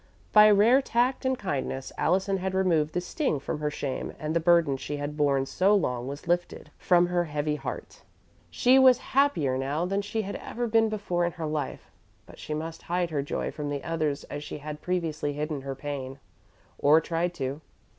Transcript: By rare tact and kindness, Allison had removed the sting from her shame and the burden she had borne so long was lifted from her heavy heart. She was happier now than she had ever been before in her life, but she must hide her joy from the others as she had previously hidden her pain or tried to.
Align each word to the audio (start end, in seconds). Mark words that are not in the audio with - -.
By 0.33 0.49
rare 0.49 0.81
tact 0.81 1.25
and 1.25 1.37
kindness, 1.37 1.91
Allison 1.95 2.37
had 2.37 2.55
removed 2.55 2.95
the 2.95 3.01
sting 3.01 3.39
from 3.39 3.59
her 3.59 3.69
shame 3.69 4.13
and 4.17 4.35
the 4.35 4.39
burden 4.39 4.75
she 4.75 4.97
had 4.97 5.15
borne 5.15 5.45
so 5.45 5.75
long 5.75 6.07
was 6.07 6.27
lifted 6.27 6.71
from 6.79 7.05
her 7.05 7.25
heavy 7.25 7.55
heart. 7.55 8.01
She 8.49 8.79
was 8.79 8.97
happier 9.13 9.59
now 9.59 9.85
than 9.85 10.01
she 10.01 10.23
had 10.23 10.37
ever 10.37 10.65
been 10.65 10.89
before 10.89 11.23
in 11.23 11.33
her 11.33 11.45
life, 11.45 11.91
but 12.25 12.39
she 12.39 12.55
must 12.55 12.81
hide 12.81 13.11
her 13.11 13.21
joy 13.21 13.51
from 13.51 13.69
the 13.69 13.83
others 13.83 14.23
as 14.23 14.43
she 14.43 14.57
had 14.57 14.81
previously 14.81 15.33
hidden 15.33 15.61
her 15.61 15.75
pain 15.75 16.17
or 16.79 16.99
tried 16.99 17.35
to. 17.35 17.61